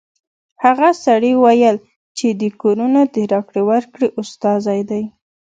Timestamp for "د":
2.41-2.43, 3.13-3.17